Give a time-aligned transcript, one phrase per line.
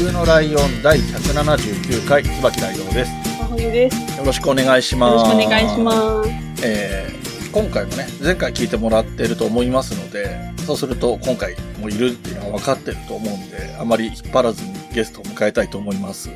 [0.00, 3.10] 冬のライオン第179回、椿ライです。
[3.38, 4.18] 真冬です。
[4.18, 5.30] よろしくお願いします。
[5.30, 6.30] よろしくお願いします。
[6.64, 16.30] えー今回もね、前回聞いてもらってると思いますので、そうすると今回もいるっていうのは分かってると思うんで、あまり引っ張らずにゲストを迎えたいと思います。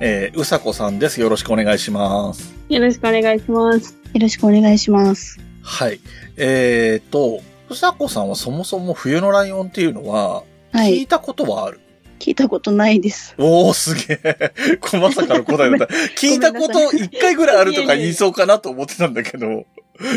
[0.00, 1.20] えーうさこさんです。
[1.20, 2.52] よろしくお願いします。
[2.68, 3.96] よろしくお願いします。
[4.12, 5.38] よろしくお願いします。
[5.62, 6.00] はい。
[6.36, 10.42] えーと、うさこさんはそもそも冬のライオンっていうのは、
[10.72, 10.94] はい。
[10.94, 11.78] 聞いたことはある、
[12.18, 13.34] 聞いたことないです。
[13.38, 14.52] おー、すげえ。
[14.80, 15.94] こまさかの答えだった。
[16.18, 19.66] 聞いたこと一回ぐらいあるとか言いそうかなと思ってたんだけど、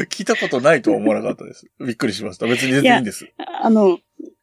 [0.09, 1.67] 聞いたことないとは思わなかったです。
[1.79, 2.45] びっくりしました。
[2.47, 3.27] 別に全然いいんです。
[3.61, 3.99] あの、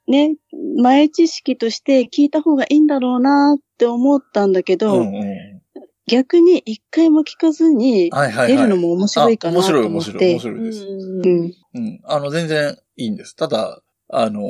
[0.07, 0.37] ね、
[0.81, 5.25] 前知識として聞いた方がいいんだろうなって思ったんだけうど、んうん。
[6.07, 8.57] 逆に一回も聞かずにはいはいはい。
[8.57, 10.41] 出るのも面白いかなとあ面白い面思っ白い面て。
[10.41, 10.85] 白いです。
[10.87, 11.53] うん。
[11.75, 12.01] うん。
[12.05, 13.35] あの、全然いいんです。
[13.35, 14.43] ただ、あの、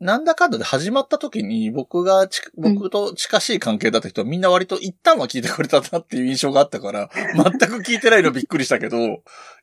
[0.00, 9.10] なんだかんだで始まった時に僕がち、僕と近しい関係だった人はみんな割と一旦は聞いてくれたなっていう印象があったから、 全く聞いてないのびっくりしたけど、い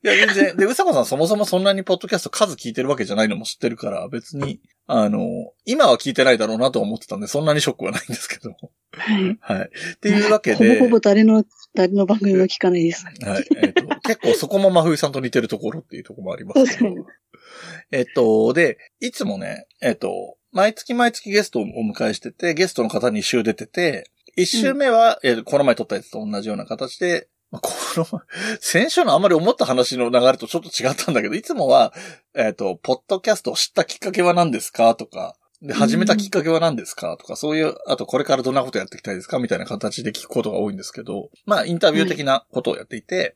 [0.03, 8.51] や全然、で、うさこさんそもそもそんなにポッドキャスト数聞いてるわけじゃないのも知ってるから、別に、あの、今は聞いてないだろうなとは思ってたんで、そんなにショックはないんですけど。
[8.91, 9.37] はい。
[9.41, 9.69] はい。
[9.95, 11.43] っていうわけで、ほぼほぼ誰の、
[11.73, 13.05] 誰の番組も聞かないです。
[13.05, 13.45] はい。
[13.57, 16.93] えっ、と、結構そこも真冬さんと似てるところっていうところもありますけど。
[17.91, 28.21] えっと、で、いつもね、えっと、毎月毎月ゲストをお迎えしてて、ゲストの方に一週出てて、一週目は、えーこの前撮ったやつと同じような形で、まあこの、
[28.61, 31.93] 先週のあんまり思った話の流れとちょっと違ったんだけど、いつもは、
[32.35, 37.17] えっ、と、ポッドキャストを知ったきっかけは何ですかとか、で、始めたきっかけは何ですか？
[37.17, 39.39] とか、そういう、あとこれからどんなことやっていきたいですか？
[39.39, 43.35] みたいな形で聞くことが多いんですけど、まあ、インタビュー的なことをやっていて、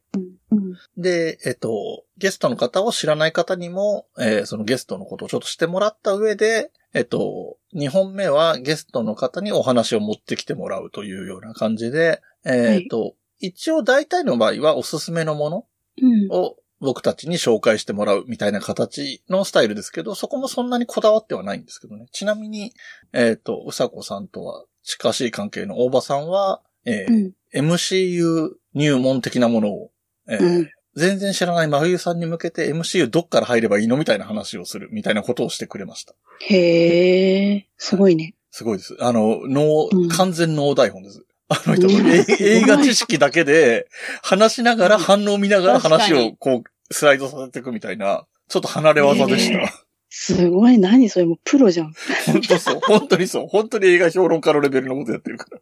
[0.51, 0.75] うん。
[1.01, 15.65] で、えっと、ゲストの方を知らない方にも、えーそのゲストのことをちょっとしてもらった上で、えっと、2本目はゲストの方にお話を持ってきてもらうというような感じで、えっと、一応大体の場合はおすすめのもの
[16.01, 16.31] うん。
[16.31, 22.07] を僕たちに紹介してもらうみたいな形のスタイルですけど、そこもそんなにこだわってはないんですけどね。
[22.11, 22.73] ちなみに、
[23.13, 29.91] えっ、と、うさこさんとは近しい関係の大場さんは、えーうん MCU 入門的なものを、
[30.25, 30.69] えーうん。
[30.95, 36.13] 全然知らない真冬さんに向けて MCU どっから入ればいいのみたいな話をするみたいなことをしてくれました。
[36.39, 38.35] へえ、すごいね。
[38.51, 38.97] すごいです。
[38.99, 41.25] あの、脳、うん完全脳台本です。
[41.51, 43.87] あの人、うんえすごい映画知識だけで、
[44.23, 49.57] 話しながら反応見ながら話をこう、スライドさせていくみたいな、ちょっと離れ技でした。
[49.57, 49.71] ね
[50.13, 51.93] すごい、何それ、もうプロじゃん。
[52.25, 52.79] 本当そう。
[52.81, 53.47] 本当にそう。
[53.47, 55.59] 本当に映画評論家のレベルのことやってるから。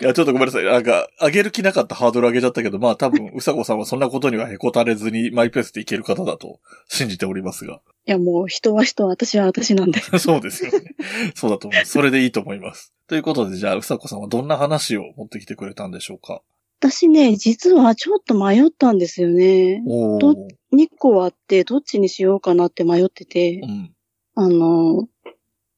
[0.00, 0.64] いや、ちょっとごめんなさい。
[0.64, 7.80] なんか、上げる気なかったハードル上げちゃったけど、まあ多分、うさこさんはそんなことにはへこたれずにマイペースでいける方だと信じておりますが。
[8.06, 10.00] いや、もう人は人、私は私なんで。
[10.18, 10.94] そうですよね。
[11.34, 11.84] そうだと思う。
[11.84, 12.94] それでいいと思います。
[13.08, 16.40] ということで、じゃあ、うさこさんはどんな話を持ってきてくれたんでしょうか？
[16.80, 19.82] 私ね、実はちょっと迷ったんですよね。
[19.86, 20.32] おど
[20.72, 23.94] 2個あって、どっちにしようかなって迷っててう、ん。
[24.34, 25.06] あの、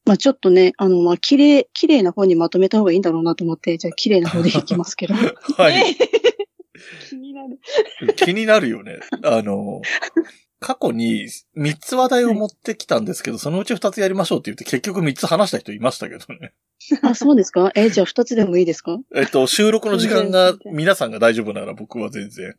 [0.05, 5.15] まあ、ちょっとね、あの、まあ、綺麗、綺麗な方にまとめた方がいいんだろうなと思って、じゃあ綺麗な方でいきますけど。
[5.57, 5.97] はい。
[7.09, 7.59] 気になる。
[8.17, 8.99] 気になるよね。
[9.25, 9.81] あの、
[10.59, 16.53] 過去に3つ話題を持ってきたんですけど、そのうち2つやりましょうって言って結局3つ話した人いましたけどね。
[17.03, 17.71] あ、そうですか？
[17.77, 18.99] え、じゃあ2つでもいいですか？
[19.15, 22.55] えっと、収録の時間が皆さんが大丈夫なら僕は全然。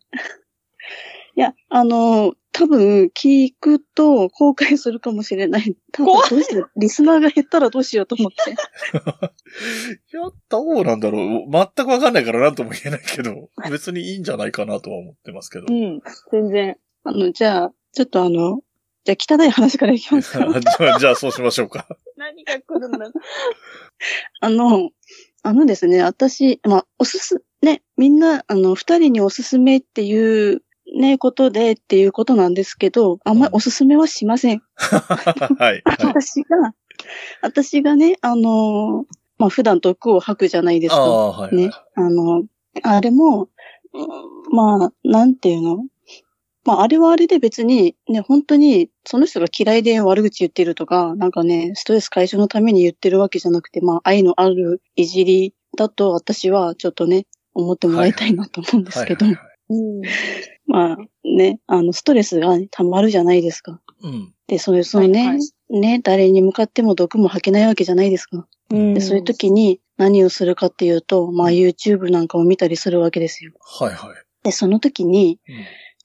[1.35, 5.75] いや、あの、多分、聞くと後悔するかもしれない。
[5.91, 6.79] 多分どうしよう。
[6.79, 8.51] リスナーが減ったらどうしようと思って。
[8.53, 8.53] い
[10.15, 11.51] や、どうなんだろう。
[11.51, 15.65] 全くわかんないから何とも言えないけど、別にいいんじゃないかなとは思ってますけど。
[15.67, 16.01] うん。
[16.31, 16.77] 全然。
[17.03, 18.61] あの、じゃあ、ちょっとあの、
[19.03, 20.39] じゃあ汚い話からいきますか。
[20.61, 21.87] じゃあ、じゃあそうしましょうか。
[22.15, 23.11] 何が来るんだ
[24.39, 24.91] あの、
[25.41, 30.61] あのですね、私、まあ、おすす、ね、みんな、あの、二人におすすめっていう、
[30.93, 34.61] ね、ことでっていうことなんですけど、あんまりおすすめはしません。
[34.75, 35.57] はい。
[35.57, 35.83] はい。
[35.99, 36.73] 私が、
[37.41, 39.05] 私がね、あの、
[39.37, 41.01] まあ、普段毒を吐くじゃないですか。
[41.01, 41.55] ああ、はい。
[41.55, 41.71] ね。
[41.95, 42.43] あの、
[42.83, 43.49] あれも、
[43.93, 45.85] うんまあ、なんていうの？
[46.65, 60.01] まあ、あれはあれで別に、ね、本当に、その人が嫌いで悪口言ってるとか、なんかね、ストレス解消のために言ってるわけじゃなくて、まあ、愛のあるいじりだと私はちょっとね、思ってもらいたいなと思うんですけど、はいはいはいうん。
[60.65, 63.81] まあ、ね、あの、ストレスが溜まるじゃないですか。
[64.01, 64.33] うん。
[64.47, 68.47] で、そういう、そのね、はいはね、誰に向かっても毒も吐けないわけじゃないですか。
[68.71, 73.53] うんで、そういう時に何をするかっていうと、まあ YouTube なんかを見たりするわけですよ。
[73.79, 74.15] はいはい。
[74.43, 75.55] で、その時に、うん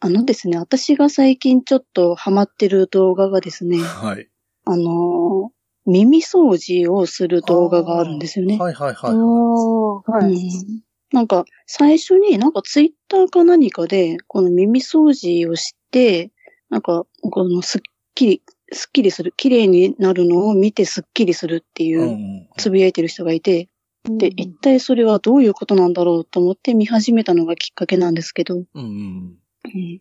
[0.00, 4.28] あのですね、私が最近ちょっとハマってる動画がですね、はい。
[4.64, 5.58] あのー
[5.90, 8.58] 耳掃除をする動画があるんですよね。
[8.58, 9.12] はいはいはい。
[9.14, 10.32] おー、はい。
[10.32, 10.82] うん
[11.12, 16.31] なんか、最初になんかツイッターか何かで、この耳掃除をして、
[16.70, 17.81] なんか、このスッ
[18.14, 23.69] キリ、スッキリする、綺麗になるのを見てスッキリするっていうう、んつぶやいてる人がいて、
[24.05, 29.38] で、うん一体それはどういうことなんだろうと思って見始めたのがきっかけなんですけど、うんうん。
[29.64, 30.00] うん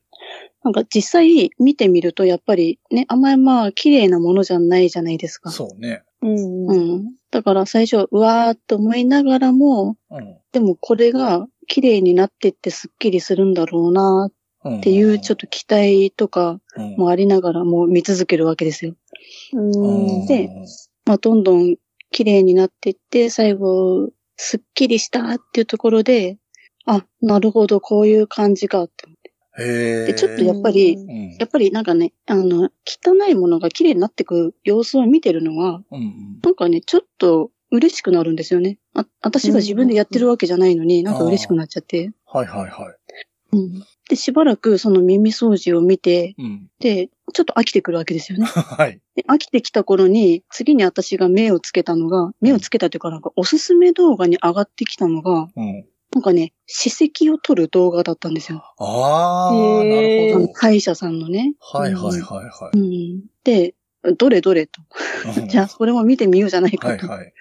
[0.63, 5.49] なんか実際見てみるとやっぱりね、あんまりまあ綺麗なものじゃないじゃないですか。
[5.49, 6.03] そうね。
[6.21, 6.67] うん。
[6.67, 6.95] ううん。
[7.07, 7.13] ん。
[7.31, 14.29] だから最初、うわーっと思いながらも、うんでもこれが綺麗になってってスッキリするんだろうな
[14.63, 14.77] うん。
[14.79, 18.95] っていうちょっと期待とかうんもありながらもう見続けるわけですよ。
[19.53, 19.59] う
[20.23, 20.25] ん。
[20.25, 20.49] で
[21.05, 21.75] まあどんどん
[22.11, 26.37] 綺麗になってって最後、スッキリしたっていうところで、
[26.85, 29.05] あ、なるほど、こういう感じかって。
[29.57, 31.27] でちょっとやっぱりうん。
[31.39, 36.39] やっぱりなんかね、あの、汚いものが綺麗になってく様子を見てるのは、うんうん。
[36.43, 38.79] なんかね、ちょっと嬉しくなるんですよね。
[38.93, 42.11] あ、私が自分でやってるわけじゃないのに、なんか嬉しくなっちゃって。
[42.25, 42.95] はいはいはい。
[43.53, 43.83] うん。
[44.09, 46.69] で、しばらくその耳掃除を見て、うん。
[46.79, 48.45] で、ちょっと飽きてくるわけですよね。
[48.47, 48.99] はい。
[49.15, 55.85] で飽きてきた頃に、次に私が目をつけたのが、目をつけたというかなんかおすすめ動画に上がってきたのが、うん。
[56.17, 58.63] なんかね、歯石を取る動画だったんですよ。
[58.79, 61.53] ああ、なるあの歯医者さんのね。
[61.59, 61.83] ほど。
[61.83, 63.13] はいはいはいはうい。
[63.17, 63.23] ん。
[63.43, 63.75] で、
[64.17, 64.81] どれどれと。
[65.37, 67.07] うん じゃあ、それも見てみようじゃないかと。
[67.07, 67.33] はいはい。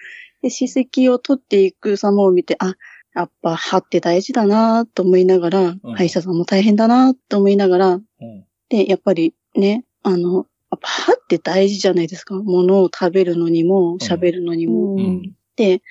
[0.43, 2.75] で、歯石を取っていく様を見て、あ、
[3.15, 8.45] やっぱ歯って大事だなと思いながら、うん歯医者さんも大変だなと思いながら、うん。
[8.69, 12.35] で、やっぱりね、あの、やっぱ歯って大事じゃないですか。
[12.35, 14.93] 物を食べるのにも、喋るのにも。
[14.93, 15.33] うん。
[15.55, 15.81] で、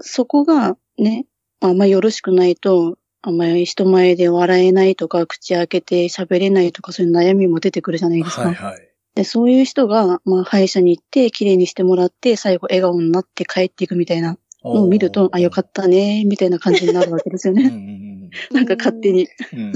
[0.00, 1.26] そこがね、
[1.68, 8.42] あんまよろしくないと、あんまり人前で笑えないとか、口開けて喋れないとか、そういう悩みも出てくるじゃないですか。
[8.42, 8.88] はいはい。
[9.14, 17.70] で、そういう人が、まあ、歯医者に行って、綺麗にしてもらって、最後笑顔になって帰っていくみたいなのを見ると、あ、よかっったね、みたいな感じになるわけですよたうんうね。
[17.70, 19.28] ん なんか勝手に。
[19.52, 19.60] うん。
[19.60, 19.72] うん。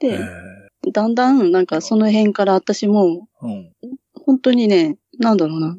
[0.00, 0.18] で、へ
[0.92, 3.72] だんだん、なんかその辺から私も、ーうん。
[4.14, 5.78] 本当にね、なんだろうな。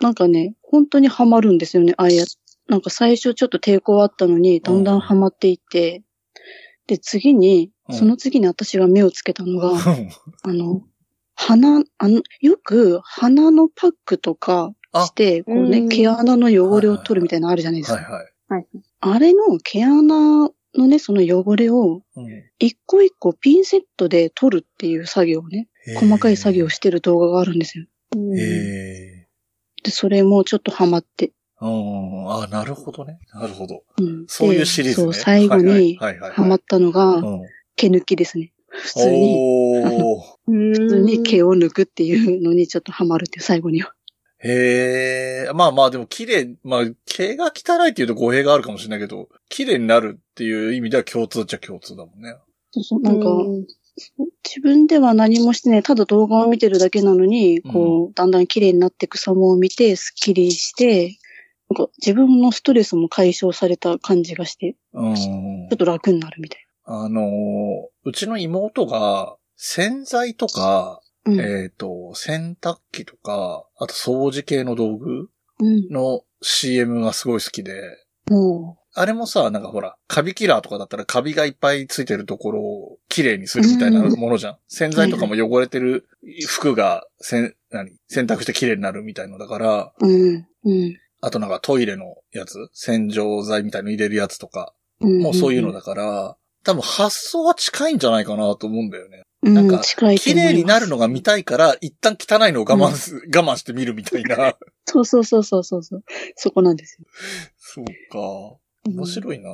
[0.00, 2.24] なんかね、本当にハマるんですよね、ああや。
[2.68, 6.02] なんか最初ちょっと抵抗あったのに、だんだんハマっていって、
[6.86, 7.94] で、次に、うん。
[7.94, 9.78] その次に私が目をつけたのが、うん。
[10.42, 10.82] あの、
[11.34, 15.88] 鼻、あの、よく鼻のパックとかして、こうね、うん。
[15.88, 17.96] 毛穴の汚れを取るみたいなのあるじゃないですか。
[17.96, 18.04] はい
[18.48, 18.66] はい。
[19.00, 22.26] あれの毛穴のね、その汚れをうん。
[22.58, 27.86] 一個一個ピンセットで取るっていう作業をね、細かい作業をしてる動画があるんですよ。
[29.82, 31.32] で、それもちょっとハマって。
[31.60, 32.32] うん。
[32.32, 33.18] あなるほどね。
[33.32, 33.82] なるほど。
[33.98, 35.06] うん、そういうシリーズね。
[35.08, 37.42] でそう、最後にはいはいはいはいハマったのが、うん。
[37.76, 38.52] 毛抜きですね。
[38.68, 40.22] 普通に、おー。
[40.46, 43.92] 普 普通に毛を抜くっていうのにちょっとハマるっていう最後には。
[44.38, 45.52] へえ。
[45.54, 52.36] まあまあでも綺麗、まあ毛が汚いっていうと語弊があるかもしれないけど、綺麗になるっていう意味では共通っちゃ共通だもんね。
[52.70, 53.66] そうそう、なんか、うん
[54.44, 61.16] 自分では何もしてない、ただ動画を見てるだけなのに、こう、だんだん綺麗になっていく様を見て、スッキリして、
[61.70, 65.14] なんか自分のストレスも解消された感じがして、うん。
[65.14, 67.24] ちょっと楽になるみたいあのー
[68.04, 71.32] うちの妹が洗剤とか、な。
[71.32, 71.40] うん。
[71.40, 75.88] えっ、と、洗濯機とか、あと掃除系の道具うん。
[75.90, 77.72] の CM がすごい好きで、
[78.30, 84.56] もあれもさ、なんかほら、カビキラーとかだったらカビがいっぱいついてるところを綺麗にするみたいなものじゃん。
[84.68, 86.08] 洗剤とかも汚れてる
[86.48, 87.90] 服がせん、何？
[88.08, 90.46] 洗濯して綺麗になるみたいのだから、う、うん。
[90.64, 90.96] うん。
[91.26, 95.18] あとなんかトイレのやつ洗浄剤みたいの入れるやつとか、うん。
[95.18, 99.24] もうそういうのだから、多分発想は近いんじゃないかなと思うんだよね。
[99.42, 99.54] うん。
[99.54, 104.54] なんか綺麗になるのが見たいから、一旦汚いのを我慢す、我慢して見るみたいな。
[104.86, 106.04] そうそうそうそうそうそう。
[106.36, 107.06] そこなんですよ。
[107.56, 108.58] そうか。
[108.88, 109.50] 面白いな。
[109.50, 109.52] い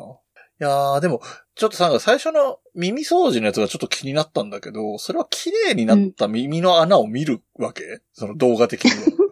[0.59, 1.23] やー、でも、
[1.55, 9.23] ちょっとさ、最初の耳掃除のやつがちょっと気になったんだけど、それは綺麗になった耳の穴を見るわけ、その動画的には。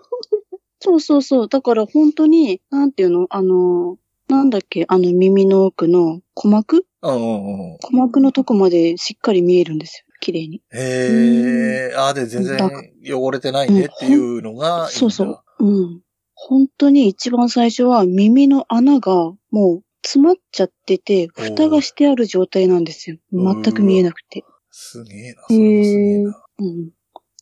[0.80, 1.48] そうそうそう。
[1.48, 3.26] だから本当に、なんていうの？
[3.30, 4.86] あの、なんだっけ？
[4.88, 6.86] あの耳の奥の鼓膜？
[7.02, 7.78] うんうんうん。
[7.78, 10.62] 鼓膜のとこまでしっかり見えるんです綺麗に。
[10.72, 12.70] へえ、あ、で、全然
[13.06, 14.88] 汚れてないねっていうのが。
[14.88, 15.40] そうそう。
[15.60, 16.02] うん。
[16.34, 23.16] 本当に一番最初は耳の穴がもう詰まっちゃってて、蓋がしてある状態なんですよ。
[23.32, 24.44] 全く見えなくて。
[24.70, 26.44] すげえな、それもすげえな。
[26.58, 26.86] うん。
[26.86, 26.92] だか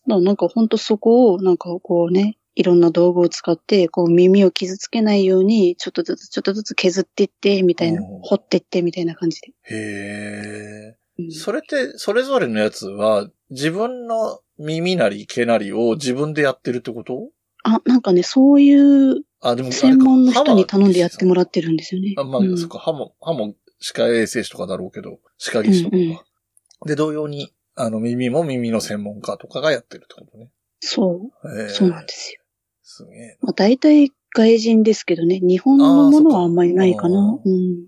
[0.07, 8.03] らなんか本当そこを、なんかこうね、いろんな道具を使って、こう耳を傷つけないように、ちょっとずつちょっとずつ削っていって、みたいな。
[8.03, 9.53] 掘っていって、みたいな感じで。
[9.63, 9.77] へ
[10.91, 10.97] え。
[11.21, 17.31] うんそれって、それぞれのやつは、自分の耳なり毛なりを自分でやってるってこと？
[17.63, 22.15] あ、なんかね、そういうあ、でも専門の人に頼んでやってもららってるんですよね。
[22.19, 25.97] あ、まあ、うんそっか、歯も、歯も歯科衛生士とかだろうけど、歯科技師とかか。
[25.97, 26.19] うんうん
[26.87, 30.51] で、同様に、あの、耳も耳の専門家とかがやってるってことね。
[30.79, 31.61] そう。
[31.61, 32.38] へえそうなんですよ。
[32.91, 37.43] すげえまあ、大体外人ですけどね、日本のものはあんまりないかなそ。
[37.45, 37.83] うん。
[37.83, 37.87] な。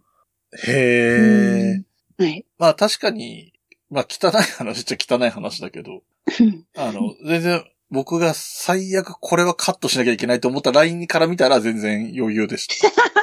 [0.69, 1.83] へ
[2.19, 2.23] え。
[2.23, 2.45] はい。
[2.59, 3.55] まあ確かに、
[3.91, 6.03] まあ汚い話っちゃ汚い話だけど、
[6.77, 12.69] あの、全然、僕が最悪これはカットしなきゃいけないと思ったラインから見たら全然余裕でし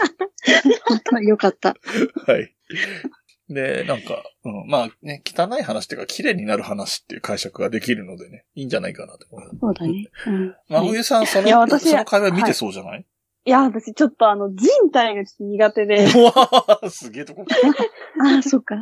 [0.86, 1.76] 本当よかった。
[1.76, 2.32] た。
[2.32, 2.56] はい。
[3.50, 9.58] で、なんか、うん、まあね、汚い話っていうか、綺麗になる話っていう解釈ができるのでね、いいんじゃないかなと思います。
[9.60, 10.06] そうだね。
[10.28, 10.56] うん。
[10.68, 11.48] ま冬さん、その、
[11.80, 13.06] その会話見てそうじゃない、
[13.46, 17.46] いや、私ちょっとあの、人体がちょっと苦手で、 うわーすげえとこ。
[18.22, 18.76] ああ、そっか。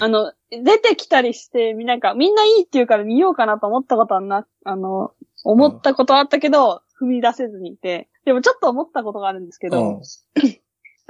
[0.00, 5.12] あの、出てきたりして、みなんか、みんないいって言うから見ようかなと思ったことはな、あの、
[5.44, 10.02] 思ったことはあったけど、踏み出せずにいて、でもちょっと思ったことがあるんですけど、うん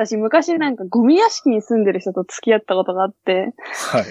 [0.06, 3.54] 私昔なんかゴミ屋敷に住んでる人と付き合ったことがあって、
[3.90, 4.04] はい。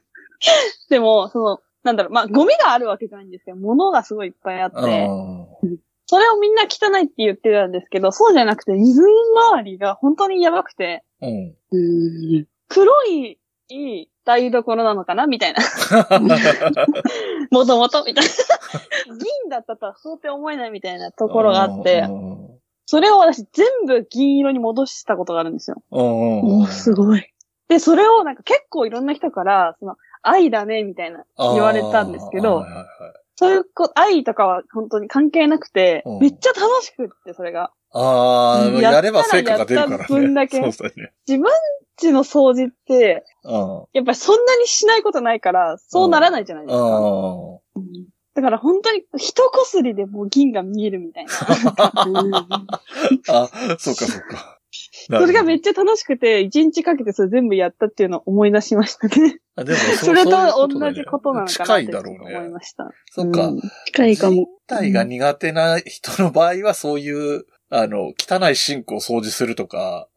[0.88, 4.76] でも、その、なんだろう、まあ、ゴミがあるわけじゃないんですけど、物がすごいいっぱいあって、
[6.06, 9.02] それをみんな汚いって言ってたんですけど、そうじゃなくて、水
[9.52, 11.54] 回りが本当にやばくて、うん。
[11.72, 12.46] うん。
[12.68, 13.38] 黒い
[14.24, 15.26] 台所なのかな？
[15.26, 15.60] みたいな。
[17.50, 18.30] もともとみたいな。
[19.08, 22.59] 銀だったとは到底思えないみたいなところがあってう、ん
[22.90, 25.80] それを私全部銀色に戻したことがあるんですよ。
[25.92, 27.22] うんおすごい。
[27.68, 32.86] で、それをなんか結構いろんな人から、その、愛だね、みたいな言われたんですけどはいはいはい
[33.36, 37.70] そういうこ、愛とかは本当に関係なくてうん、めっちゃ楽しくって、それが。
[37.92, 40.04] ああ、うんやれば成果が出るからね。
[40.08, 41.12] 分だけそうだね。
[41.28, 41.48] 自分
[42.02, 43.84] 家の掃除って、うん。
[43.92, 47.60] やっぱりそんなにしないことないから、そうならないじゃないですか。
[48.40, 51.32] あだから本当に一こすりでもう銀が見えるみたいな。
[52.06, 52.68] うんあ。
[53.28, 54.58] あ、そうかそうか。
[55.08, 59.40] それがめっちちゃ楽しくて、一日かけてそれ全部やったっていうのを思い出しましたね。
[59.56, 60.30] ゃ、でも それと
[60.68, 62.48] 同じことなのかな近っていだろう思いね。
[62.50, 62.90] ました。
[63.10, 63.60] そっかうん。
[63.86, 64.46] 近いかも。
[64.66, 70.08] 体が苦手な人の場合はそういう、あの、汚いシンクを掃除するとか、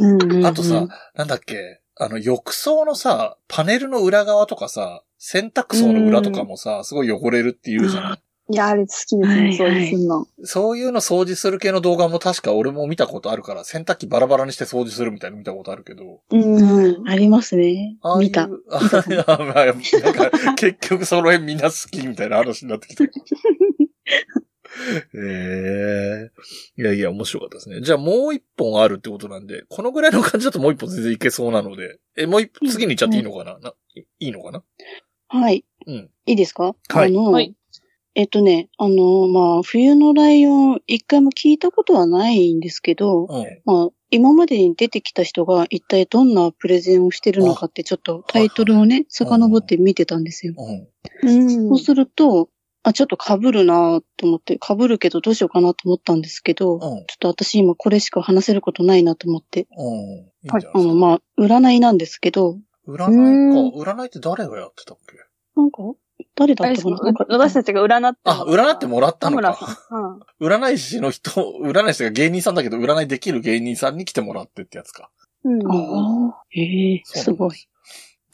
[0.00, 8.18] うんうんうんあとさ、なんだっけ、あの、浴槽のさ、パネルの裏側とかさ、洗濯槽の裏とかもさ、すごい汚れるって言うじゃない
[8.50, 10.26] いや、あれ好きですね、はいはいそういうすんの。
[10.42, 16.20] そういうの掃除する系の動画も確か俺も見たことあるから、洗濯機バラバラにして掃除するみたいなの見たことあるけど。
[16.30, 16.42] うん。
[16.42, 18.16] うん、ありますねあ。
[18.18, 18.42] あいう見た。
[18.42, 18.48] あ
[19.08, 23.04] いやまあなんか、結局その辺みんな好きみたいな話になってきた。
[25.14, 26.30] え
[26.78, 27.80] えいやいや、面白かったですね。
[27.80, 34.62] じゃあもう一本あるってことなんで、このぐらいの感じだともう一本全然いけそうなので、え、もう一本、次に行っちゃっていいのかな,、ないいいのかな？
[35.28, 35.64] はい。
[35.86, 36.10] うん。
[36.26, 36.74] いいですか？
[36.88, 37.54] はいあの、はい
[38.16, 43.44] えっとね、あの、まあ、冬のライオン、一回も聞いたことはないんですけど、うん。
[43.64, 50.54] まあ、今までに出てきた人が一体どんなプレゼンをしてるのかってちょっとタイトルをね、遡って見てたんですよ。
[50.56, 51.28] うん。
[51.28, 52.48] うんそうすると、
[52.84, 56.80] あ、ちょっと被るなと思って、被るけどどうしようかなと思ったんですけど、うん。
[56.80, 59.86] ちょっと私今これしか話せることないなと思って、うん。
[59.86, 63.90] いいんじゃないあの、まあ、占いなんですけど、占いか。
[63.90, 65.16] 占いって誰がやってたっけ？
[65.56, 65.78] なんか、
[66.36, 66.98] 誰だったかな？
[67.30, 69.58] 私たちが占ってあ、占ってもらったのか。
[70.40, 70.46] うん。
[70.46, 71.30] 占い師の人、
[71.62, 75.10] 占い師が芸人さんだけど、占いできる芸人さんに来てもらってってやつか。
[75.44, 75.66] うん。
[75.66, 77.52] ああ、ええすごい。。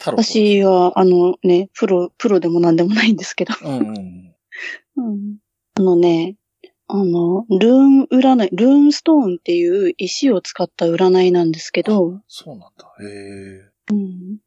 [0.03, 3.53] 私は、あのね、プロ、プロでもなんでもないんですけど。
[3.63, 4.35] うんうん。
[4.97, 5.37] うん、
[5.75, 6.35] あのね、
[6.87, 12.93] あの、ルーン占い、ルーンストーンっていう石を使った占いなんですけど、そうなんだ。
[13.01, 13.71] へえ。
[13.91, 14.37] うん、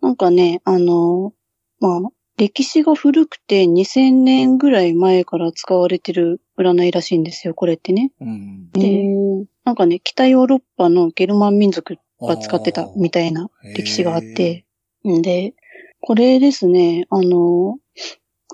[0.00, 1.34] なんかね、あの、
[1.78, 2.00] まあ、
[2.38, 8.12] 歴史が古くて2000年ぐらい前から使われてる占いらしいんですよ、これってね。
[8.18, 8.70] うん。
[8.70, 14.64] でなんかね、北ヨーロッパのゲルマン民族が使ってたみたいな歴史があって、
[15.06, 15.52] んで、
[16.00, 17.78] これですね、あの、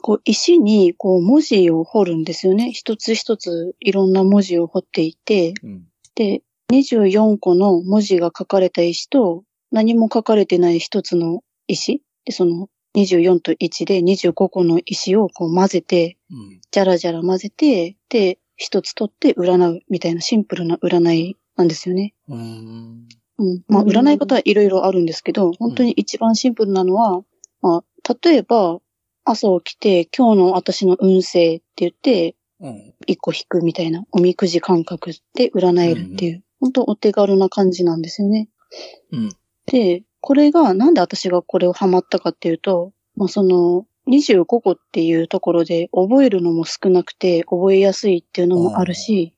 [0.03, 2.73] こう石にこう文字を彫るんですよね。
[2.73, 5.85] 一つ一ついろんな文字を彫っていて、うん。
[6.15, 12.03] で、24個の文字が書かれた石と何も書かれてない一つの石。
[12.25, 16.61] で、その24と1で25個の石をこう混ぜて、うん。
[16.71, 22.15] じゃらじゃら混ぜて、で、一つ取って占うみたいなシンプルな占いなんですよね。
[22.29, 23.09] うーん。
[23.39, 23.63] うん。
[23.69, 27.23] まあ、うん占い方はいろいろあるんですけど、本当に一番シンプルなのは、
[27.61, 28.81] まあ、例えば、
[29.27, 32.95] 朝起きて、今日の私の運勢って言って、うん。
[33.07, 38.49] 一個引くみたいな、おみくじ感覚で占えるっていう、本当お手軽な感じなんですよね。
[39.13, 39.29] うん。
[39.67, 49.35] で、これが、なんで私がこれをハマったかっていうと、まあ、その、25個っていうところで覚えるのも少なくて覚えやすいっていうのもあるし、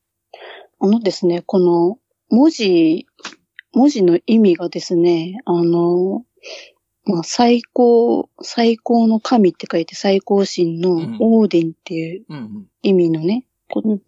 [0.78, 3.06] あのですね、この文字、
[3.72, 6.24] 文字の意味がですね、あの、
[7.08, 12.66] まあ、最高、最高の神って書いて最高神のうんオーディンっていううん。
[12.82, 13.98] 意味のね、この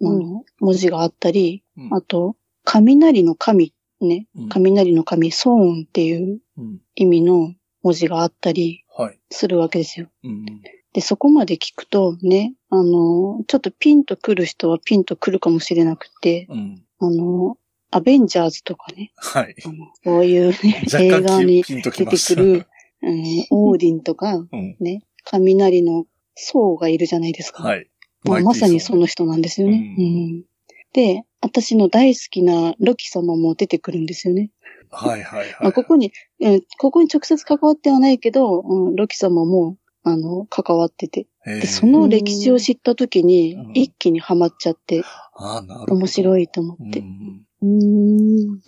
[0.60, 1.94] 文字があったり、うん。
[1.94, 6.78] あと、雷の神ねうん、雷の神、ソーンっていううん。
[6.94, 9.18] 意味の文字があったりはい。
[9.30, 10.08] するわけですよ。
[10.22, 10.44] うん。
[10.92, 16.82] で、そこまで聞くとね、あの、ちょっとピンと来る人はピンと来るかもしれなくて、うん。
[16.98, 17.56] あの、
[17.90, 19.54] アベンジャーズとかね、はい。
[19.64, 21.82] あのそういうね、 映画に出。
[21.82, 22.04] てく
[22.36, 22.66] る、
[23.02, 24.76] うんオーディンとか、うん。
[24.80, 26.04] ね、雷の
[26.34, 27.62] ソーがいるじゃないですか。
[27.62, 27.88] はい。
[28.24, 29.94] まあ、まさにその人なんですよね。
[29.98, 30.08] ううん
[30.40, 30.44] ん
[30.92, 34.50] で、私の大好きなロキ様も出てくるんですよね。
[34.90, 35.54] はいはいはい。
[35.60, 41.26] まあ、ここに、うん、ここに直接関わってはないけど、うん、ロキ様も、あの、関わってて。
[41.46, 45.02] で、その歴史を知ったときにうん、一気にハマっちゃって、
[45.34, 45.94] ああ、なるほど。
[45.94, 47.00] 面白いと思うって。
[47.00, 47.46] ん。
[47.62, 47.70] うーん。
[47.70, 48.60] うん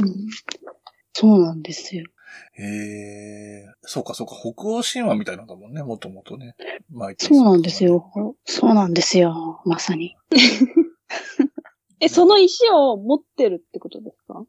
[1.14, 2.06] そうなんですよ。
[2.54, 3.66] へえ。
[3.82, 4.34] そうかそうか。
[4.34, 6.54] 北欧神話みたいなんだもんね、もともとね。
[7.18, 8.10] そうなんですよ。
[8.44, 9.60] そうなんですよ。
[9.64, 10.16] まさに。
[12.00, 14.44] え、 その石を持ってるってことですか？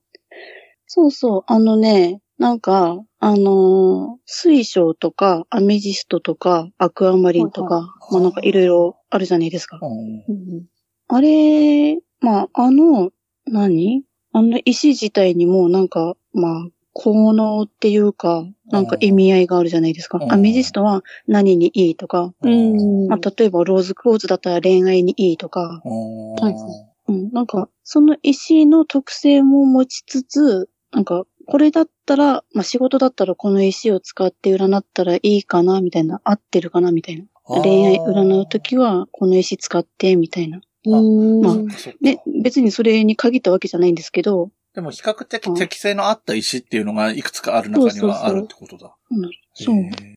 [0.87, 1.43] そうそう。
[1.47, 9.79] あのね、なんか、あのー水晶とか、アメジストとか、アクアマリンとか、いまあなんかいろいろあるじゃないですか。
[9.81, 10.23] うん。
[10.27, 10.65] うん
[11.09, 13.11] あれ、まあ、あの、
[13.45, 14.03] 何？
[14.31, 20.25] あの石自体にもなんか、まあ、効能っていうか、なんか意味合いがあるじゃないですかう。
[20.25, 23.07] んアメジストは何にいいとか、うん。
[23.07, 25.81] まあ、例えばローズクォーツだったら恋愛にいいとか、
[27.07, 27.31] うん。
[27.31, 37.25] なんか、その石の特性も持ちつつ、なんか、これだったら、まあ、仕事だったらこの石を使って占ったらいいかな、みたいな、合ってるかな、みたいな。
[37.45, 40.61] 恋愛占うときは、この石使って、みたいな。
[40.85, 41.41] うん。
[41.41, 41.55] まあ
[42.01, 48.95] ね、別にそれに限ったわけじゃないんですけど、でも比較的適性のあった石っていうのがいくつかある中にはあるってことだ。
[49.11, 49.75] うんそう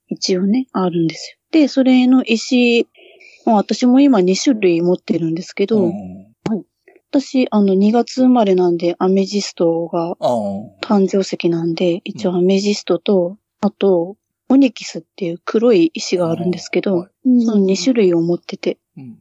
[0.09, 1.39] 一応ね、あるんですよ。
[1.51, 2.89] で、それの石、
[3.45, 6.27] まあ、私も今2種類持ってるんですけど、うん。
[7.11, 10.17] 私、あの、2月生まれなんで、アメジストが。
[10.83, 14.17] 誕生石なんで、一応アメジストと、あと、
[14.49, 17.11] オニキスっていう黒い石があるんですけど、はい
[17.45, 19.19] その2種類を持ってて、うん。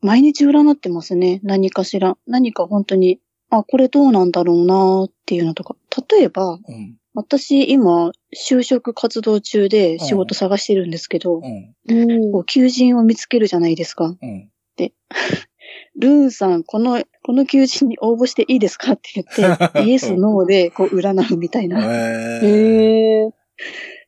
[0.00, 1.40] 毎日占ってますね。
[1.42, 2.16] 何かしら。
[2.26, 3.20] 何か本当に、
[3.58, 5.76] あ、これどうなんだろうなっていうのとか。
[6.10, 6.96] 例えば、うん。
[7.14, 11.74] 私今、就職活動中で仕事探してるんですけど、うん。
[11.88, 14.16] うんこう求人を見つけるじゃないですか。
[14.20, 14.50] うん。
[15.96, 21.80] ルーンさん、この、この求人に応募していいですかって言って、 イエス、ノーでこう占うみたいな。
[21.80, 22.46] へえ。
[22.46, 23.30] へえ。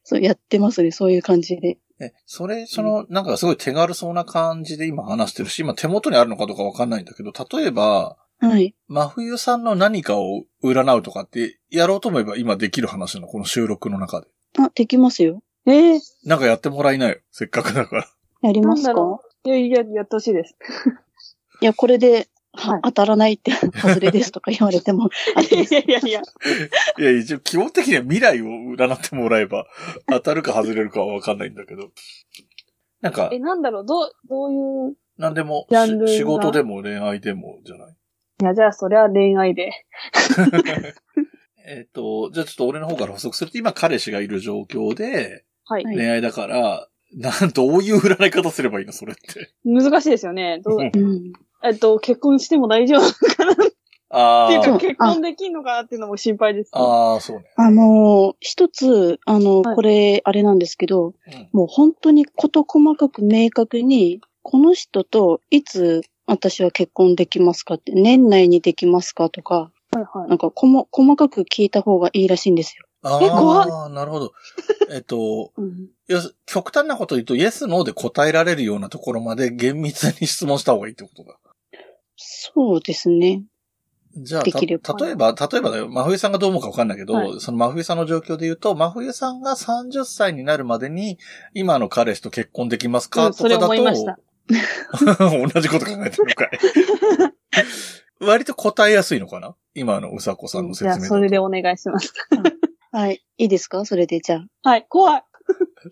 [0.04, 0.90] そう、やってますね。
[0.90, 1.78] そういう感じで。
[1.98, 8.74] え、それ、その、なんかすごい手軽そうな感じで今話してるし、今手元にあるのかどうかわかんないんだけど、例えば、はい。
[8.88, 14.28] 真冬さんの何かを占うとかって、やろうと思えば今できる話なの、この収録の中で。
[14.58, 15.42] あ、できますよ。
[15.66, 16.00] ええ。
[16.24, 17.18] なんかやってもらいなよ。
[17.32, 18.08] せっかくだから。
[18.42, 19.20] やりますか？
[19.44, 20.54] いやいや、やってほしいです。
[21.60, 26.22] いや、これで、ははい当たらないって、外れですとか言われても、あ いやいやいやいや。
[26.98, 29.66] いや、一応基本的には未来を占ってもらえば、
[30.08, 31.90] 当たるか外れるかはわかんないんだけど。
[33.02, 34.56] なんかえ、、なんだろう、どう、どうい
[34.92, 34.96] う。
[35.18, 36.08] なんでも、ジャンルが？
[36.08, 37.96] し仕事でも恋愛でもじゃない？
[38.42, 39.72] いや、じゃあ、それは恋愛で。
[41.66, 45.84] えっと、じゃあちょっと俺の方から補足すると、今彼氏がいる状況で、はい。
[45.84, 49.50] はい恋愛だから、なん、どういう占い方すればいいのそれって。
[49.64, 50.60] 難しいですよね。
[50.62, 51.32] どううんうん。
[51.64, 53.52] えっと、結婚しても大丈夫かな？
[53.52, 53.74] って
[54.10, 57.44] あいうか、結婚できんのかなっていうのも心配です、あ、ああ、そうね。
[57.56, 61.14] あのー、一つ、あの、はいこれ、あれなんですけど、うん
[61.52, 70.28] もう本当に事細かく明確に、この人といつ私は結婚できますかって、年内にできますかとか、はいはい。
[70.28, 72.84] なんかこも細かく聞いた方がいいらしいんですよ。
[73.02, 74.32] あえ怖あ、なるほど。
[74.90, 75.88] えっと、うん、
[76.44, 81.38] 極端なこと言うと、イエス、ノーで答えられるようなところまで厳密に質問した方がいいってことだ。
[82.16, 83.44] そうですね。
[84.16, 91.18] じゃあ、できるた例えば、例えばだよ、真冬さんがどう思うかわかんないけど、はいその真冬さんの状況で言うと、真冬さんが30歳になるまでに、
[91.54, 94.18] 今の彼氏と結婚できますか、うんそれとかだと、思いました。
[95.52, 96.50] 同じこと考えてるのかい。
[98.20, 99.54] 割と答えやすいのかな？
[99.74, 102.12] 今のうさこさんの説じゃあ、それでお願いします。
[102.92, 103.22] はい。
[103.38, 103.84] いいですか？
[103.84, 104.68] それでじゃあ。
[104.70, 105.22] はい、怖い。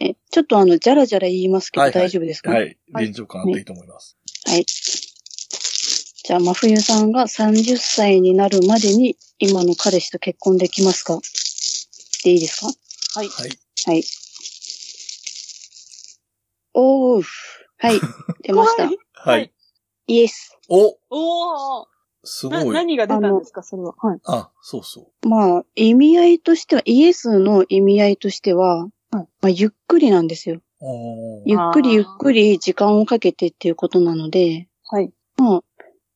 [0.01, 2.51] え、ちょっとあの、じゃらじゃら言いますけどはいはい大丈夫ですか？
[2.53, 2.77] はい。
[2.99, 4.17] 臨場感あっていいと思います。
[4.47, 4.65] はい。
[4.67, 11.19] じゃあ、真冬さんが30歳になるまでに今の彼氏と結婚できますか？
[12.25, 12.67] でいいですか？
[13.21, 13.29] はい。
[13.29, 13.51] はい。
[13.87, 14.03] はい。
[16.73, 17.64] おーふ。
[17.79, 18.01] はい。
[18.43, 18.89] 出ました。
[19.15, 19.53] はい。
[20.07, 20.59] イエス。
[20.69, 21.91] おおーな、
[22.25, 22.75] すごい。
[22.75, 23.95] 何が出たんですか、それは。
[23.99, 24.21] はい。
[24.25, 25.29] あ、そうそう。
[25.29, 30.61] まあ、意味合いとしては、イエスの意味合いとしては、まあ、ゆっくりなんですよ。
[31.47, 35.13] ゆっくりゆっくり時間をかけてっていうことなので、はい。
[35.37, 35.65] まあ、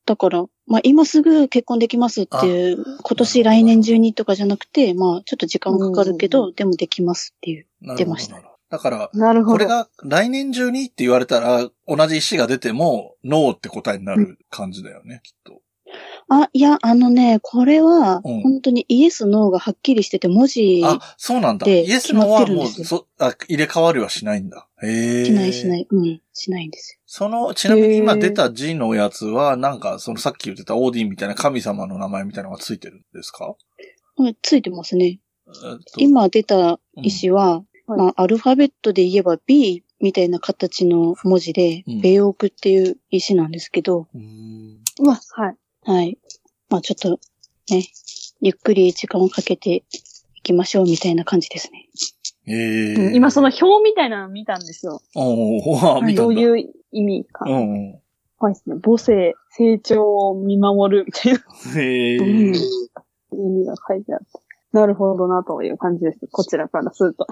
[0.05, 7.67] だから、まあ今すぐ結婚できますっていう、今年来年中にとかじゃなくて、まあちょっと時間かかるけうんど、でもできますっていう。
[7.97, 8.39] 出ました
[8.69, 9.09] だから。
[9.43, 15.61] これが来年中にって言われたら、同じ石が出ても、ノーって答えになる感じだよね、きっと。
[16.31, 21.65] あ、いや、あのね、これは、うん本当にイエス、ノーがはっきりしてて、文字、あ、そうなんだ。
[21.65, 24.67] でイエスのはもう、そ、あ、入れ替わりはしないんだ。
[24.83, 25.25] へえ。。
[25.25, 33.45] しないしないい、うん、しないんですその、ちなみに今出た字のやつは、なんか、そのさっき言ってたオーディンみたいな神様の名前みたいなのがついてるんですか？
[33.45, 33.57] よ。
[34.17, 35.19] はいついてますね。
[35.47, 37.63] えっと今出た石は、
[37.95, 45.55] うんまあ、アルファベットで言えば B みたいな形の文字で、うん米オクっていう石なんですけど、うーんうわ、はい。
[45.83, 46.17] はい。
[46.69, 47.19] まあちょっと、
[47.73, 47.85] ね、
[48.41, 49.83] ゆっくり時間をかけて
[50.35, 51.89] いきましょうみたいな感じですね。
[52.47, 55.01] ええうん今その表みたいなの見たんですよ。
[55.15, 56.15] おー、あ見。
[56.15, 57.45] どういう意味か。
[57.45, 57.99] うんうん。
[58.39, 58.77] はいですね。
[58.81, 61.39] 母性、成長を見守るみたいな
[61.81, 62.17] へえ。
[62.17, 62.55] うん
[63.31, 64.25] 意味が書いてあって。
[64.71, 66.19] なるほどなという感じです。
[66.31, 67.27] こちらからすると。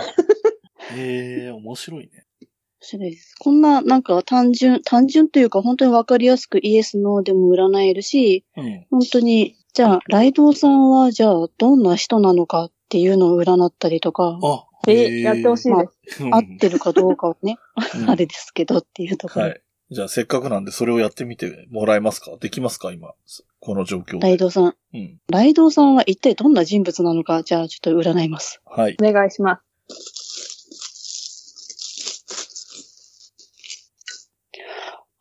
[0.92, 2.26] へえ、面白いね。
[2.42, 2.48] 面
[2.82, 3.36] 白いです。
[3.40, 8.86] こんな、なんか単純、単純というか本当にわかりやすくイエス、ノーでも占えるし、うん。
[8.92, 16.24] 本当に、じゃあ、ライドウさんは、じゃあ、どんな人なのかっていうのを占ったりとか、あ、え、やってほしいです。
[16.24, 17.58] うん合ってるかどうかはね、
[18.00, 19.48] うん あれですけどっていうところ。
[19.48, 19.62] はい。
[19.90, 22.38] じゃあ、せっかくなんで、それをやってみてもらえますか？
[22.40, 22.92] できますか？
[22.92, 23.14] 今。
[23.60, 24.20] この状況で。
[24.20, 24.76] ライドウさん。
[24.94, 25.20] うん。
[25.30, 28.62] ライドウさんは一体どんな人物なのか、じゃあちょっと占います。
[28.66, 28.98] はい。
[29.02, 30.17] お願いします。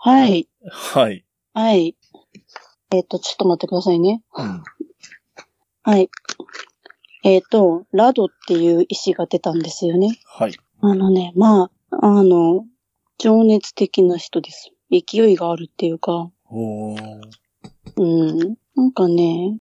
[0.06, 0.48] はい。
[0.70, 1.24] はい。
[1.52, 1.96] はい。
[2.92, 4.22] えっ、と、ちょっと待ってくださいね。
[4.36, 4.62] うん。
[5.82, 6.08] はい。
[7.24, 10.16] えっ、と、ラドっていう石が出たんですよね。
[10.24, 10.54] はい。
[10.80, 12.64] あのね、まあ、あの、
[13.18, 14.70] 情熱的な人です。
[14.92, 17.20] 勢いがあるっていうか、おー。
[17.96, 18.56] うん。
[18.76, 19.58] なんかね、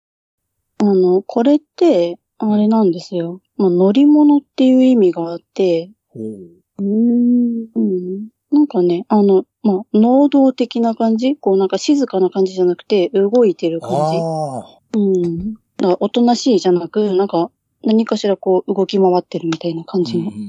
[0.76, 3.40] あの、これって、あれなんですよ。
[3.56, 5.90] まあ、乗り物っていう意味があって。
[6.14, 8.28] うん。
[8.50, 11.36] なんかね、あの、まあ、能動的な感じ？
[11.36, 14.18] こうなんか静かな感じじゃなくて、動いてる感じ？
[14.20, 15.54] あうん。
[15.54, 17.50] だから、おとなしいじゃなく、なんか、
[17.82, 20.04] 何かしらこう、動き回ってるみたいな感ー。
[20.04, 20.30] じの。
[20.30, 20.40] うんうん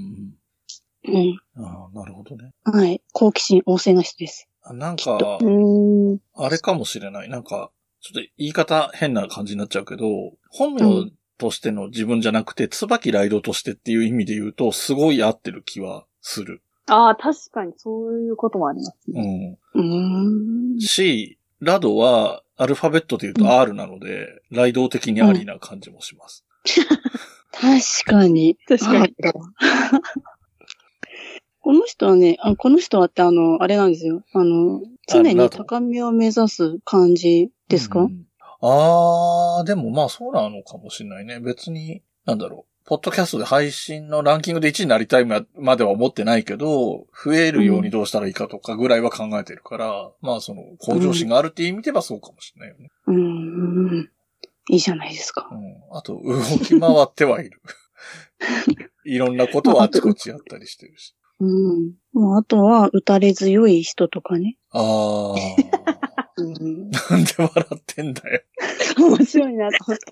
[1.07, 1.17] うん。
[1.57, 1.65] うん。
[1.65, 2.51] ああ、なるほどね。
[2.63, 3.01] はい。
[3.13, 4.47] 好奇心旺盛な人です。
[4.61, 5.17] あなんか。
[6.35, 7.29] あれかもしれない。
[7.29, 10.05] なんか、ちょっと言い方変な感じになっちゃうけど、
[10.49, 16.61] 本う名としての自分じゃなくて、椿ライドとしてっていう意味で言うと、すごい合ってる気はする。
[16.87, 19.57] ああ、確かにそういうこともありますうね。
[19.75, 19.79] ん。
[19.79, 20.79] うーん。
[20.79, 26.45] し、ラドはアルファベットで言うと R なので、ライド的にありな感じもします。
[27.51, 28.57] 確かに。
[28.67, 29.15] 確かに。
[31.61, 34.23] この人はね、あこの人はってあの、あれなんですよ。
[34.33, 38.25] あの、常に高みを目指す感じですか、うん
[38.61, 41.39] あー、でもまあそうなのかもしれないね。
[41.39, 42.74] 別に、なんだろう。
[42.85, 52.91] ポッドキャストで配信のランキングで1位になりたいままでは思ってないけど、増えるようにどうしたらいいかとかぐらいは考えてるから、まあその向上心があるっていう意味ではそうかもしれないよね。
[53.07, 53.15] うー
[54.01, 54.09] ん。
[54.69, 55.49] いいじゃないですか。
[55.51, 55.97] うん。
[55.97, 57.59] あと、動き回ってはいる。
[59.05, 61.15] いろんなことをあちこちやったりしてるし。
[61.39, 61.93] うん。
[62.13, 64.57] まあ、あとは、打たれ強い人とかね。
[64.71, 65.35] あー。
[66.37, 66.89] うん。
[66.89, 68.41] なんで笑ってんだよ。
[68.97, 70.05] 面白いなと思って。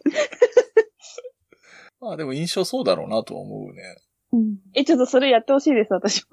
[2.03, 3.81] まあでも印象そうだろうなとは思うね。
[4.33, 6.29] うんえ、ちょっとそれやってほしいです、私も。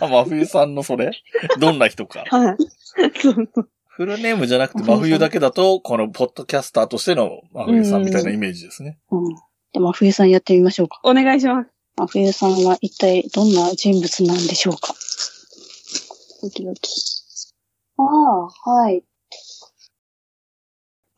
[0.08, 1.12] 真冬さんのそれ？
[1.60, 2.24] どんな人か。
[2.28, 2.56] はい。
[3.20, 3.68] そうそう。
[3.86, 8.98] フルネームじゃなくて真冬だけだと、このポッドキャスターとしての真冬さんみたいなイメージですね。
[9.10, 9.34] うん。
[9.72, 11.00] で、真冬さんやってみましょうか。
[11.04, 11.70] お願いします。
[11.96, 14.94] 真冬さんは一体どんな人物なんでしょうか？
[16.42, 16.90] ドキドキ。
[17.98, 19.02] ああ、はい。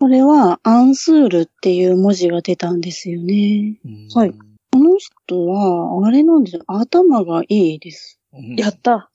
[0.00, 3.78] これは、アンスールっていう文字が出たんですよね。
[3.84, 4.30] うんはい。
[4.30, 6.62] この人は、あれなんですよ。
[6.66, 8.20] 頭がいいです。
[8.32, 9.10] うんやった。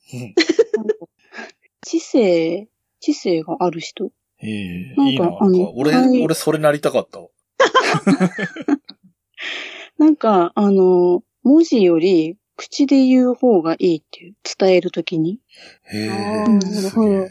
[1.85, 2.67] 知性、
[2.99, 4.11] 知性がある人。
[4.41, 5.25] ええなんかいいな。
[5.25, 7.29] なんかあの俺、はい俺それなりたかったわ。
[9.97, 15.39] なんか、あの、文字より口で言う方がいいっていう、伝えるときに。
[15.83, 16.07] へえ。
[16.07, 17.27] なるすほど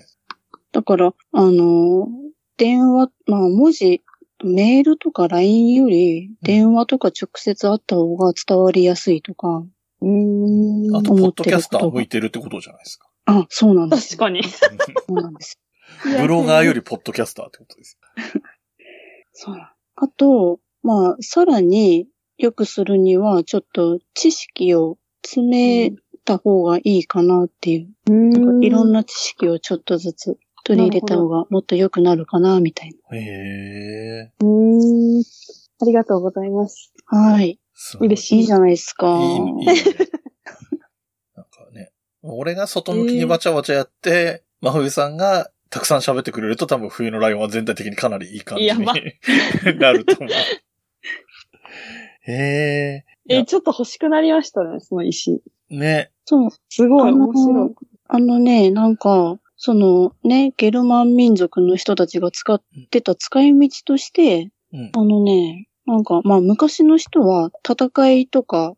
[0.72, 2.08] だから、あの、
[2.62, 4.04] 電話、まあ文字、
[4.44, 9.64] メールとか LINE より電話とか直接会った方が伝わりやすいとか、
[10.00, 10.96] うーん。
[10.96, 13.08] あと、ポッドキャスター向いてるってことじゃないですか。
[13.24, 14.18] あ、そうなんですよ。
[14.20, 14.44] 確かに。
[14.48, 14.62] そ
[15.08, 15.58] うなんです。
[16.20, 17.98] ブロガーよりポッドキャスターってことです。
[19.32, 22.06] そうあと、まあ、さらに
[22.38, 27.88] 良くするには、ちょっと知識を詰めた方がいいかなっていう。
[28.08, 29.00] うなんかいろんな。
[29.00, 34.32] な知識をちょっとずつ取り入れた方がもっと良くなるかな、みたいへえ。
[34.40, 35.22] うーん。
[35.80, 36.92] ありがとうございます。
[37.10, 37.18] な。
[37.18, 37.58] はい。
[38.00, 39.08] 嬉しいいじゃないですか。
[39.08, 39.64] いい、いいよね。
[41.34, 48.68] なんかね、俺が外向きにバチャバチャやって、真冬さんがたくさん喋ってくれると多分冬のライオンは全体的にかなりいい感じに
[49.80, 50.30] なると思う。
[52.24, 53.04] へえ。
[53.28, 55.42] え、ちょっと欲しくなりましたね、その石。
[55.70, 56.10] ね。
[56.24, 56.50] そう。
[56.68, 57.70] すごい面白い。
[58.08, 64.90] あのね、なんか、そのね、ゲルマン民族の人たちが使ってた使い道として、うん。
[64.92, 68.74] あのね、なんか、まあ昔の人は戦いとか、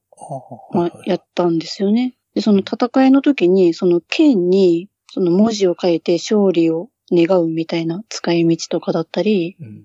[0.74, 2.16] まあやったんですよね。
[2.34, 9.84] で、その戦いの時に、その剣に、その文字を書いて勝利を願うみたいな使い道とかだったり、うん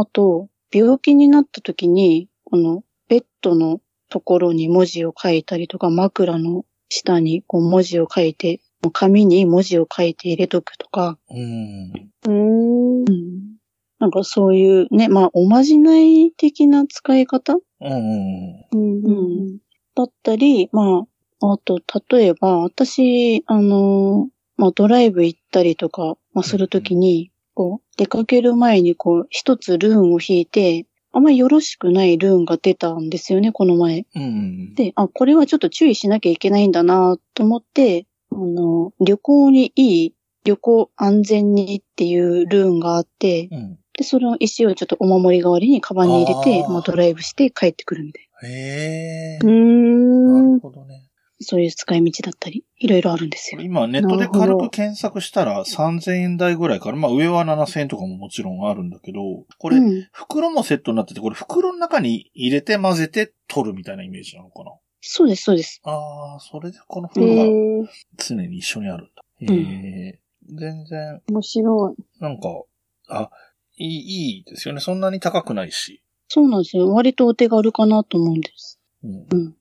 [0.00, 8.60] あと、病気になった時に、このベッドのところに文字を書いたりとか、枕の下にこう文字を書いて、
[8.92, 11.92] 紙に文字を書いて入れとくとか、うん。
[12.26, 13.04] うーん。
[13.08, 13.56] うん、
[13.98, 17.54] なんかそういうね、まあおまじない的な使い方？
[17.80, 18.64] うん。
[18.72, 19.04] うん。
[19.04, 19.10] う
[19.54, 19.58] ん。
[19.94, 21.06] だったり、ま
[21.40, 34.04] あ、あと、例えば、私、あの、まあ、ドライブ行ったりとか、まあ、するときに、こう、出かける前に、こう、一つルーンを引いて、あんまりよろしくないルーンが出たんですよね、この前。
[34.16, 34.74] うん。
[34.74, 40.14] で、あ、これはちょっと注意しなきゃいけないんだなと思って、あの、旅行にいい、
[40.44, 43.78] 旅行安全にっていうルーンがあって、うん。
[43.96, 48.48] で、その石をちょっとお守り代わりにカバンに入れて、あーまあ、ドライブして帰ってくるみたいな。
[48.48, 49.38] へえ。
[49.42, 49.48] うー。
[49.48, 51.08] なんるほどね。
[51.40, 53.60] そういう使い道だったり、いろいろあるんですよ。
[53.60, 59.20] 今ネットで軽く検索したら3000円台ぐらいから、まあ上は7000円とかももちろんあるんだけど、
[59.58, 60.08] これ、うん。
[60.12, 64.72] 袋もセットになってて、これ袋の中に入れて混ぜて取るみたいなイメージなのかな？
[65.10, 65.80] そうです、そうです。
[65.84, 67.86] ああ、それでこのえ袋がー、
[68.18, 69.24] 常に一緒にあるんだ。
[69.40, 70.20] へえ、
[70.54, 72.02] 全然、面白い。
[72.20, 72.62] なんか、
[73.08, 73.30] あ、
[73.78, 74.80] いい、いいですよね。
[74.80, 76.02] そんなに高くないし。
[76.28, 76.92] そうなんですよ。
[76.92, 78.78] 割とお手軽かなと思うんです。
[79.02, 79.26] うん。
[79.32, 79.56] うん。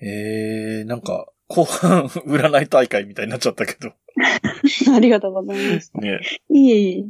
[0.00, 3.92] ええなんか、後半、 占い大会みたいになっちゃったけど。
[4.92, 5.92] ありがとうございます。
[5.94, 6.18] ね。
[6.50, 6.98] いえいえ。
[6.98, 7.06] い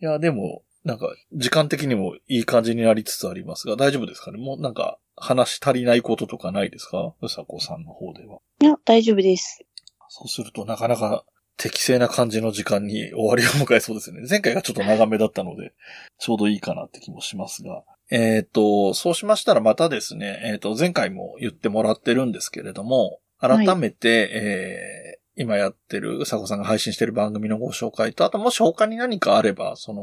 [0.00, 4.38] や、でも、なんか、時間的にもいい感じになりつつありますが、大丈夫ですかね？
[4.38, 7.14] もうなんか、話足りないこととかないですか？
[7.20, 8.38] うさこさんの方では。
[8.60, 9.64] いや、大丈夫です。
[10.08, 11.24] そうすると、なかなか
[11.56, 14.22] 適正な感じの時間に終わりを迎えそうですね。
[14.28, 15.72] 前回がちょっと長めだったので、
[16.18, 17.84] ちょうどいいかなって気もしますが。
[18.10, 30.02] えっ、と、そうしましたらまたですね、えっ、と、前回も言ってもらってるんですけれども、改めて、えー今やってる、うさこさんが配信してる番組のご紹介と、あともし他に何かあれば、その、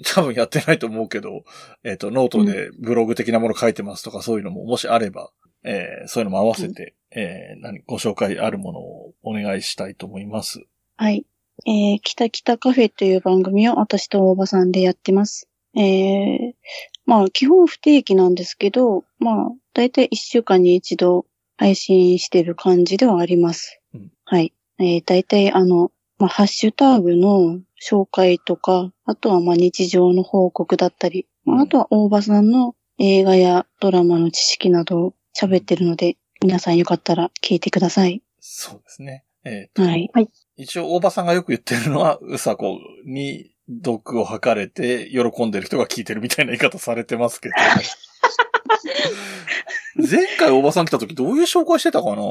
[0.14, 1.44] 多分やってないと思うけど、
[1.84, 5.30] えっ、と、ノートでブログ的なもの書いてますとかそういうのももしあれば、
[5.62, 10.62] えーそういうのも合わせて、えー何、ご紹介あるものをお願いしたいと思います。
[10.96, 11.26] はい。
[11.66, 15.48] えー、北北カフェという番組を私と大場さんでやってます。
[15.76, 16.52] えー、
[17.04, 23.80] まあ、基本不定期なんですけど、まあ、だいたい一週間に一度配信してる感じではあります。
[23.94, 24.54] うんはい。
[24.78, 38.22] えー、だいたいあの、まあ、ハッシュタグの紹介とか、あとはまあ日常の報告だったり、まああとは大場さんの映画やドラマの知識などを喋ってるので、皆さんよかったら聞いてください。
[38.40, 39.24] そうですね。
[39.44, 40.10] えーとはい。
[40.56, 47.54] 一応、大場さんがよく言ってるのは、うさこに毒を吐かれて喜んでる人が聞いてるみたいな言い方されてますけど。
[49.96, 52.22] 前回大場さん来た時どういう紹介してたかな？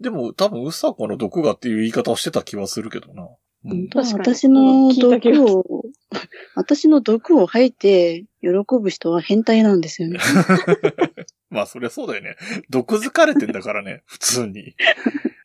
[0.00, 3.28] でも多分うさこの毒がっていう言い方をしてた気はするけどな。
[3.64, 5.84] うん確かに私の聞いた気が毒を、
[6.54, 8.50] 私の毒を吐いて喜
[8.80, 10.18] ぶ人は変態なんですよね。
[11.50, 12.36] まあそりゃそうだよね。
[12.68, 14.74] 毒づかれてんだからね、普通に。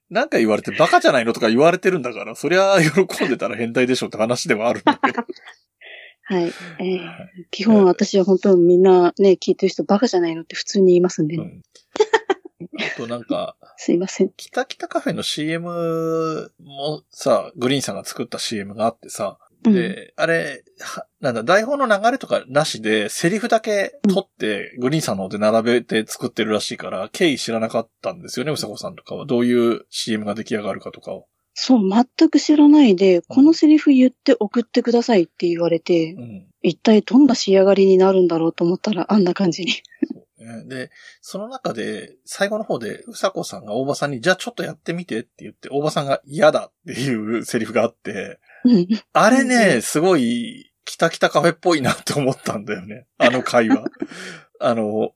[0.10, 5.24] なんか言われてバカじゃないのとか言われてるんだから、そりゃ喜んでたら変態でしょって話ではあるんだけど。
[6.24, 6.44] はい。
[6.46, 7.10] えー、
[7.50, 11.44] 基本私は本当みんなね、聞いてる人バカじゃないのって普通に言いますんで、ね。
[11.44, 11.62] うん
[12.82, 14.32] あとなんか、 すいません。
[14.36, 20.64] キタキタカフェの CM もさ、グリーンさんが作った CM があってさ、で、あれ、
[21.20, 29.26] なんだ、台本の流れとかなしで、セリフだけ取って、グリーンさんの方で並べて作ってるらしいから、経緯知らなかったんですよね、うさこさんとかは。
[29.26, 31.28] どういう CM が出来上がるかとかを。
[31.54, 39.74] そう、全く知らないで、このセリフ言って送ってくださいって言われて、うん、一体どんな仕上がりになるんだろうと思ったら、あんな感じに。
[40.68, 48.40] で、その中で、最後の方で、うさこさんが大場さんに、じゃあちょっとやってみてって言って、大場さんが嫌だっていう セリフがあって、
[49.14, 53.06] あれね、すごい、キタキタカフェっぽいなって思ったんだよね。
[53.20, 53.86] あの会話。
[54.60, 55.12] あの、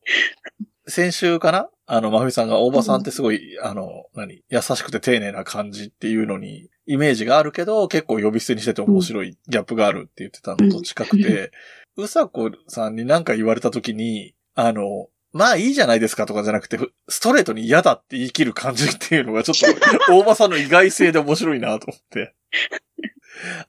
[0.88, 1.70] 先週かな？
[1.88, 4.44] あの、まふみさんが大場さんってすごい、あの、何？
[4.50, 11.52] 優しくて丁寧な感じっていうのに、イメージがあるけど、結構呼び捨てにしてて面白いギャップがあるって言ってたのと近くて、
[11.96, 16.78] うさこさんに何か言われた時に、あの、まあいいじゃないですかとかじゃなくて、
[17.10, 19.74] ストレートに嫌だって言い切る感じっていうのがちょっ
[20.08, 22.36] と、大場さんの意外性で面白いなと思って。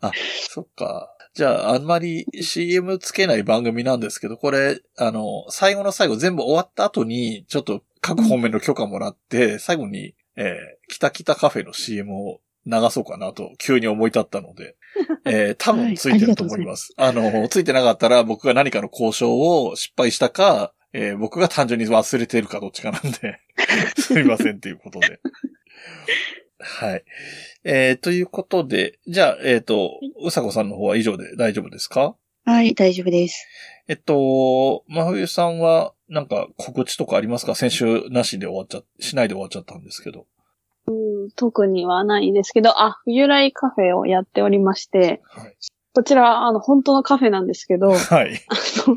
[0.01, 0.13] あ、
[0.51, 1.11] そっか。
[1.33, 14.77] じゃあ、あんまり CM つけない番組なんですけど、これ、あの、最後の最後全部終わった後に、ちょっと各方面の許可もらって、最後に、えー、キタキタカフェの CM を流そうかなと、急に思い立ったので、
[15.25, 16.93] えー、 多分ついてると思います。
[16.97, 23.41] はい、あの、ついてなかったら僕が何かの交渉を失敗したか、えー、僕が単純に忘れてるかどっちかなんで、
[24.01, 25.21] すみませんっていうことで。
[26.61, 27.05] はい。
[27.65, 32.15] えー、ということで、じゃあ、えっ、ー、と、うさこさんの方は以上で大丈夫ですか？
[32.45, 33.47] はい、大丈夫です。
[33.89, 37.57] えっと、まふゆさんは、なんか告知とかありますか？
[37.57, 40.27] 先週なしで終わっちゃ、しないで終わっちゃったんですけど。
[40.87, 45.57] うん、特にはないですけど、あ、冬来カフェをやっておりまして、はい、
[45.95, 48.43] こちら、あの、本当のカフェなんですけど、はい。
[48.49, 48.97] あの、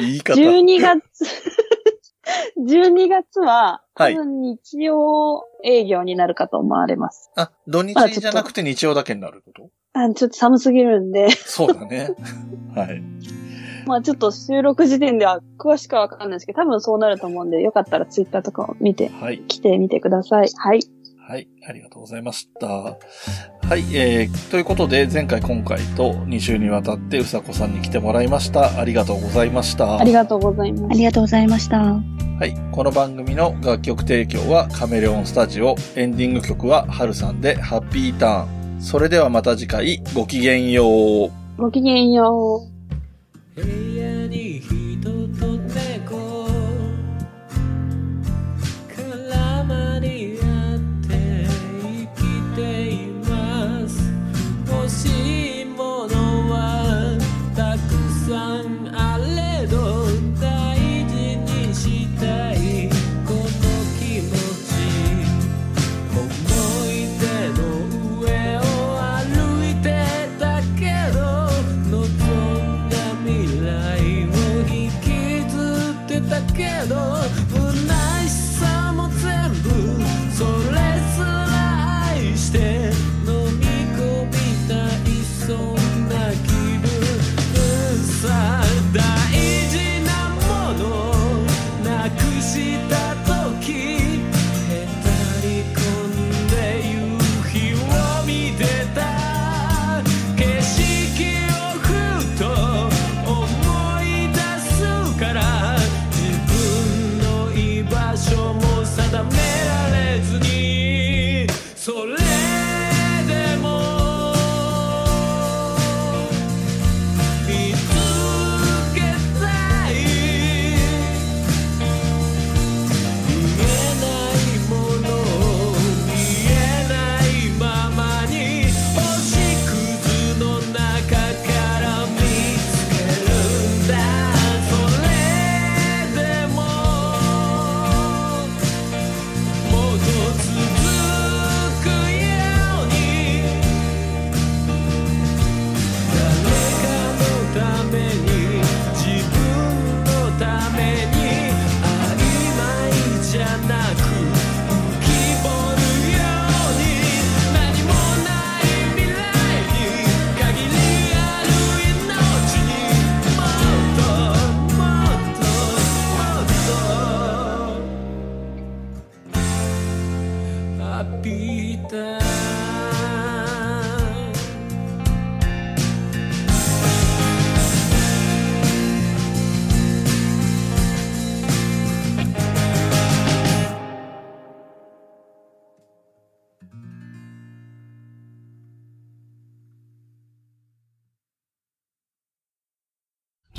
[0.00, 0.34] 言い方。
[0.40, 1.02] 12月
[2.58, 7.30] 12月は、多分日曜営業になるかと思われます。
[7.34, 9.70] はい、あ、土日じゃなくて日曜だけになること？
[9.94, 11.30] あちょっと寒すぎるんで。
[11.30, 12.10] そうだね。
[12.76, 13.02] はい。
[13.86, 20.50] まあちょっと収録時点では詳しくはわかんないですけど、多分そうなると思うんで、よかったらツイッターとかを見て、はい、来てみてください。
[20.54, 20.80] はい。
[21.26, 22.98] はい、ありがとうございました。
[23.68, 28.80] はい、えー、ということで、前回今回と2週にわたってうさこさんに来てもらいました。
[28.80, 29.98] ありがとうございました。
[29.98, 30.84] ありがとうございます。
[30.86, 31.78] ありがとうございました。
[31.78, 32.02] は
[32.46, 38.80] い、この番組の楽曲提供はカメレオンスタジオ、エンディング曲はハルさんでハッピーターン。
[38.80, 41.30] それではまた次回、ごきげんよう。
[41.58, 42.62] ごきげんよ
[43.54, 43.97] う。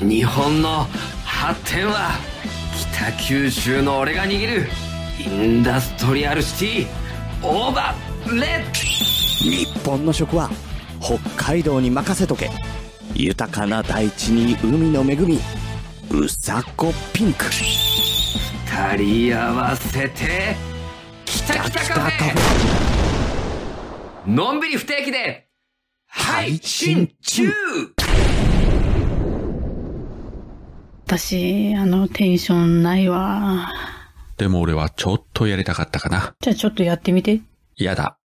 [0.09, 0.87] 日本の
[1.23, 2.09] 発展は
[2.91, 4.67] 北九州の俺が握る
[5.23, 10.49] インダストリアルシティオーバーレッ日本の食は
[10.99, 12.49] 北海道に任せとけ。
[13.13, 15.39] 豊かな大地に海の恵み。
[16.09, 17.45] うさこピンク。
[18.65, 20.55] 二人合わせて。
[21.25, 24.29] 北北カフェ。
[24.29, 25.47] のんびり不定期で。
[26.07, 27.53] 配信中
[31.09, 33.73] 私、あの、テンションないわ。
[34.37, 36.35] でも俺はちょっとやりたかったかな。
[36.39, 37.41] じゃあちょっとやってみて。
[37.77, 38.18] やだ。